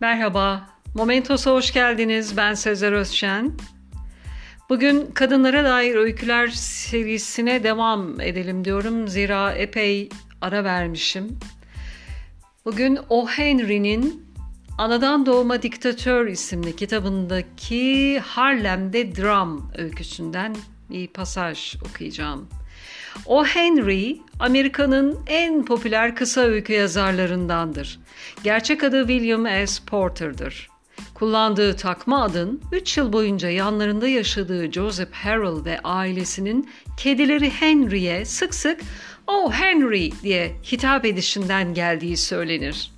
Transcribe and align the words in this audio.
Merhaba, 0.00 0.66
Momentos'a 0.94 1.50
hoş 1.50 1.72
geldiniz. 1.72 2.36
Ben 2.36 2.54
Sezer 2.54 2.92
Özşen. 2.92 3.52
Bugün 4.68 5.06
kadınlara 5.06 5.64
dair 5.64 5.94
öyküler 5.94 6.48
serisine 6.48 7.62
devam 7.62 8.20
edelim 8.20 8.64
diyorum. 8.64 9.08
Zira 9.08 9.52
epey 9.52 10.08
ara 10.40 10.64
vermişim. 10.64 11.38
Bugün 12.64 12.98
O. 13.08 13.28
Henry'nin 13.28 14.26
Anadan 14.78 15.26
Doğma 15.26 15.62
Diktatör 15.62 16.26
isimli 16.26 16.76
kitabındaki 16.76 18.20
Harlem'de 18.20 19.16
Dram 19.16 19.72
öyküsünden 19.78 20.56
bir 20.90 21.08
pasaj 21.08 21.76
okuyacağım. 21.90 22.48
O 23.26 23.44
Henry, 23.44 24.18
Amerika'nın 24.40 25.18
en 25.26 25.64
popüler 25.64 26.16
kısa 26.16 26.40
öykü 26.40 26.72
yazarlarındandır. 26.72 27.98
Gerçek 28.44 28.84
adı 28.84 29.06
William 29.06 29.66
S. 29.66 29.84
Porter'dır. 29.86 30.68
Kullandığı 31.14 31.76
takma 31.76 32.22
adın 32.22 32.60
3 32.72 32.96
yıl 32.96 33.12
boyunca 33.12 33.50
yanlarında 33.50 34.08
yaşadığı 34.08 34.72
Joseph 34.72 35.12
Harrell 35.12 35.64
ve 35.64 35.80
ailesinin 35.84 36.70
kedileri 36.96 37.50
Henry'e 37.50 38.24
sık 38.24 38.54
sık 38.54 38.80
"Oh 39.26 39.52
Henry" 39.52 40.10
diye 40.22 40.56
hitap 40.72 41.04
edişinden 41.04 41.74
geldiği 41.74 42.16
söylenir. 42.16 42.90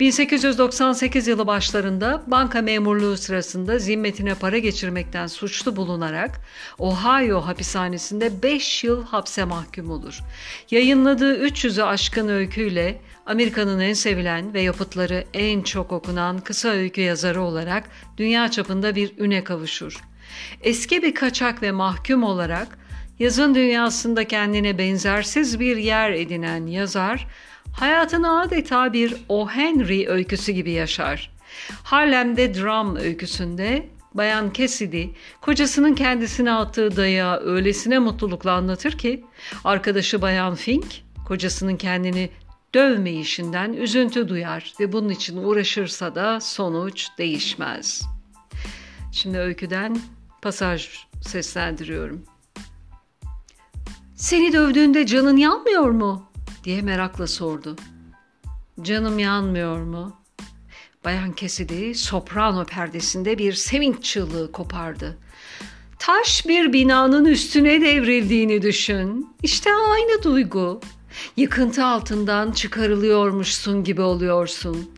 1898 0.00 1.26
yılı 1.26 1.46
başlarında 1.46 2.22
banka 2.26 2.62
memurluğu 2.62 3.16
sırasında 3.16 3.78
zimmetine 3.78 4.34
para 4.34 4.58
geçirmekten 4.58 5.26
suçlu 5.26 5.76
bulunarak 5.76 6.40
Ohio 6.78 7.40
hapishanesinde 7.40 8.42
5 8.42 8.84
yıl 8.84 9.04
hapse 9.04 9.44
mahkum 9.44 9.90
olur. 9.90 10.20
Yayınladığı 10.70 11.46
300'ü 11.46 11.82
aşkın 11.82 12.28
öyküyle 12.28 13.00
Amerika'nın 13.26 13.80
en 13.80 13.92
sevilen 13.92 14.54
ve 14.54 14.60
yapıtları 14.60 15.24
en 15.34 15.62
çok 15.62 15.92
okunan 15.92 16.38
kısa 16.38 16.68
öykü 16.68 17.00
yazarı 17.00 17.42
olarak 17.42 17.84
dünya 18.18 18.50
çapında 18.50 18.94
bir 18.94 19.18
üne 19.18 19.44
kavuşur. 19.44 20.00
Eski 20.62 21.02
bir 21.02 21.14
kaçak 21.14 21.62
ve 21.62 21.72
mahkum 21.72 22.22
olarak 22.22 22.78
yazın 23.18 23.54
dünyasında 23.54 24.24
kendine 24.24 24.78
benzersiz 24.78 25.60
bir 25.60 25.76
yer 25.76 26.10
edinen 26.10 26.66
yazar, 26.66 27.26
hayatını 27.72 28.40
adeta 28.40 28.92
bir 28.92 29.14
O. 29.28 29.48
Henry 29.48 30.08
öyküsü 30.08 30.52
gibi 30.52 30.70
yaşar. 30.70 31.30
Harlem'de 31.82 32.54
Dram 32.54 32.96
öyküsünde 32.96 33.86
Bayan 34.14 34.50
Cassidy 34.54 35.06
kocasının 35.40 35.94
kendisine 35.94 36.52
attığı 36.52 36.96
dayağı 36.96 37.40
öylesine 37.40 37.98
mutlulukla 37.98 38.52
anlatır 38.52 38.98
ki 38.98 39.24
arkadaşı 39.64 40.22
Bayan 40.22 40.54
Fink 40.54 40.86
kocasının 41.26 41.76
kendini 41.76 42.30
dövmeyişinden 42.74 43.72
üzüntü 43.72 44.28
duyar 44.28 44.72
ve 44.80 44.92
bunun 44.92 45.08
için 45.08 45.36
uğraşırsa 45.36 46.14
da 46.14 46.40
sonuç 46.40 47.08
değişmez. 47.18 48.02
Şimdi 49.12 49.38
öyküden 49.38 49.98
pasaj 50.42 50.88
seslendiriyorum. 51.20 52.35
Seni 54.16 54.52
dövdüğünde 54.52 55.06
canın 55.06 55.36
yanmıyor 55.36 55.90
mu? 55.90 56.30
diye 56.64 56.82
merakla 56.82 57.26
sordu. 57.26 57.76
Canım 58.82 59.18
yanmıyor 59.18 59.82
mu? 59.82 60.16
Bayan 61.04 61.34
Cassidy 61.36 61.94
soprano 61.94 62.64
perdesinde 62.64 63.38
bir 63.38 63.52
sevinç 63.52 64.04
çığlığı 64.04 64.52
kopardı. 64.52 65.18
Taş 65.98 66.46
bir 66.48 66.72
binanın 66.72 67.24
üstüne 67.24 67.80
devrildiğini 67.80 68.62
düşün. 68.62 69.36
İşte 69.42 69.70
aynı 69.90 70.22
duygu. 70.22 70.80
Yıkıntı 71.36 71.84
altından 71.84 72.52
çıkarılıyormuşsun 72.52 73.84
gibi 73.84 74.02
oluyorsun. 74.02 74.90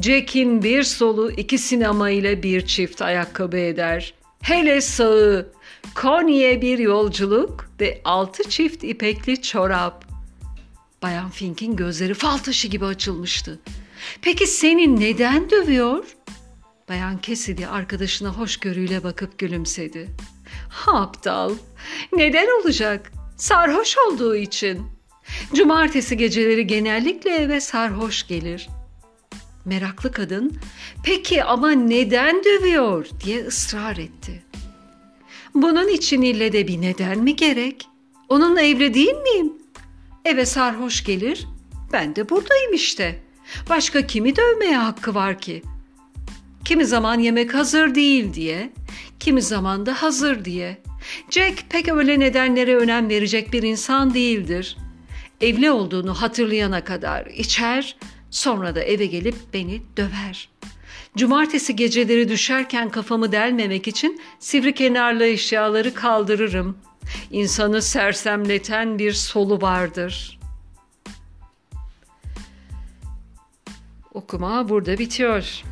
Jack'in 0.00 0.62
bir 0.62 0.82
solu 0.82 1.30
iki 1.30 1.58
sinema 1.58 2.10
ile 2.10 2.42
bir 2.42 2.66
çift 2.66 3.02
ayakkabı 3.02 3.56
eder. 3.56 4.14
Hele 4.44 4.80
sağı, 4.80 5.52
Konya'ya 5.94 6.60
bir 6.60 6.78
yolculuk 6.78 7.70
ve 7.80 8.00
altı 8.04 8.50
çift 8.50 8.84
ipekli 8.84 9.42
çorap. 9.42 10.04
Bayan 11.02 11.30
Fink'in 11.30 11.76
gözleri 11.76 12.14
fal 12.14 12.38
taşı 12.38 12.68
gibi 12.68 12.84
açılmıştı. 12.84 13.60
Peki 14.22 14.46
seni 14.46 15.00
neden 15.00 15.50
dövüyor? 15.50 16.04
Bayan 16.88 17.18
Cassidy 17.22 17.66
arkadaşına 17.66 18.28
hoşgörüyle 18.28 19.04
bakıp 19.04 19.38
gülümsedi. 19.38 20.08
Aptal, 20.86 21.54
neden 22.12 22.60
olacak? 22.60 23.12
Sarhoş 23.36 23.96
olduğu 23.98 24.36
için. 24.36 24.82
Cumartesi 25.54 26.16
geceleri 26.16 26.66
genellikle 26.66 27.30
eve 27.30 27.60
sarhoş 27.60 28.26
gelir. 28.26 28.68
Meraklı 29.64 30.12
kadın, 30.12 30.52
peki 31.04 31.44
ama 31.44 31.70
neden 31.70 32.44
dövüyor 32.44 33.06
diye 33.24 33.46
ısrar 33.46 33.96
etti. 33.96 34.42
Bunun 35.54 35.88
için 35.88 36.22
ille 36.22 36.52
de 36.52 36.68
bir 36.68 36.80
neden 36.80 37.18
mi 37.18 37.36
gerek? 37.36 37.88
Onunla 38.28 38.60
evli 38.60 38.94
değil 38.94 39.14
miyim? 39.14 39.52
Eve 40.24 40.46
sarhoş 40.46 41.04
gelir, 41.04 41.46
ben 41.92 42.16
de 42.16 42.30
buradayım 42.30 42.74
işte. 42.74 43.20
Başka 43.70 44.06
kimi 44.06 44.36
dövmeye 44.36 44.76
hakkı 44.76 45.14
var 45.14 45.38
ki? 45.38 45.62
Kimi 46.64 46.86
zaman 46.86 47.18
yemek 47.18 47.54
hazır 47.54 47.94
değil 47.94 48.34
diye, 48.34 48.72
kimi 49.20 49.42
zaman 49.42 49.86
da 49.86 50.02
hazır 50.02 50.44
diye. 50.44 50.82
Jack 51.30 51.70
pek 51.70 51.88
öyle 51.88 52.20
nedenlere 52.20 52.76
önem 52.76 53.08
verecek 53.08 53.52
bir 53.52 53.62
insan 53.62 54.14
değildir. 54.14 54.76
Evli 55.40 55.70
olduğunu 55.70 56.14
hatırlayana 56.14 56.84
kadar 56.84 57.26
içer, 57.26 57.96
sonra 58.34 58.74
da 58.74 58.82
eve 58.82 59.06
gelip 59.06 59.34
beni 59.52 59.82
döver. 59.96 60.48
Cumartesi 61.16 61.76
geceleri 61.76 62.28
düşerken 62.28 62.90
kafamı 62.90 63.32
delmemek 63.32 63.88
için 63.88 64.20
sivri 64.38 64.74
kenarlı 64.74 65.24
eşyaları 65.24 65.94
kaldırırım. 65.94 66.78
İnsanı 67.30 67.82
sersemleten 67.82 68.98
bir 68.98 69.12
solu 69.12 69.62
vardır. 69.62 70.38
Okuma 74.14 74.68
burada 74.68 74.98
bitiyor. 74.98 75.62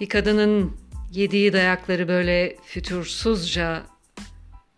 Bir 0.00 0.08
kadının 0.08 0.76
yediği 1.12 1.52
dayakları 1.52 2.08
böyle 2.08 2.56
fütursuzca 2.64 3.82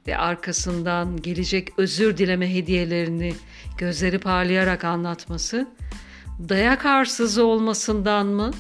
ve 0.07 0.17
arkasından 0.17 1.23
gelecek 1.23 1.69
özür 1.77 2.17
dileme 2.17 2.55
hediyelerini 2.55 3.35
gözleri 3.79 4.19
parlayarak 4.19 4.85
anlatması, 4.85 5.69
dayak 6.39 6.87
arsızı 6.87 7.45
olmasından 7.45 8.27
mı, 8.27 8.51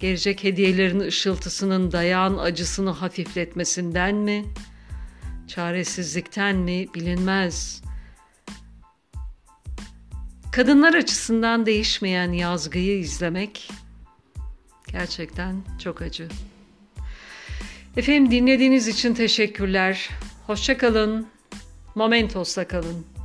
gelecek 0.00 0.44
hediyelerin 0.44 1.00
ışıltısının 1.00 1.92
dayağın 1.92 2.38
acısını 2.38 2.90
hafifletmesinden 2.90 4.14
mi, 4.14 4.44
çaresizlikten 5.48 6.56
mi 6.56 6.86
bilinmez. 6.94 7.82
Kadınlar 10.52 10.94
açısından 10.94 11.66
değişmeyen 11.66 12.32
yazgıyı 12.32 12.98
izlemek 12.98 13.70
gerçekten 14.92 15.56
çok 15.78 16.02
acı. 16.02 16.28
Efendim 17.96 18.30
dinlediğiniz 18.30 18.88
için 18.88 19.14
teşekkürler. 19.14 20.10
Hoşçakalın. 20.46 21.26
Momentos'ta 21.94 22.68
kalın. 22.68 23.15